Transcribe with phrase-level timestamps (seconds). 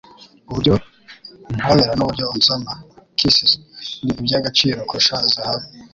[0.49, 0.73] Uburyo
[1.51, 2.71] umpobera n’uburyo unsoma
[3.17, 3.53] (kisses)
[4.03, 5.67] ni iby’agaciro kurusha zahabu